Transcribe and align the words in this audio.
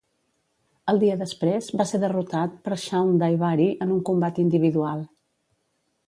El 0.91 0.99
dia 1.01 1.17
després 1.17 1.67
va 1.81 1.85
ser 1.89 1.99
derrotat 2.03 2.55
per 2.67 2.77
Shawn 2.83 3.11
Daivari 3.23 3.67
en 3.87 3.93
un 3.97 4.01
combat 4.09 4.39
individual. 4.45 5.05